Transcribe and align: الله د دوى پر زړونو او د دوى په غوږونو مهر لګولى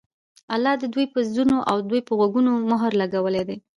الله 0.53 0.73
د 0.79 0.83
دوى 0.93 1.05
پر 1.13 1.21
زړونو 1.31 1.57
او 1.69 1.77
د 1.81 1.85
دوى 1.89 2.01
په 2.07 2.13
غوږونو 2.19 2.51
مهر 2.71 2.91
لګولى 3.01 3.43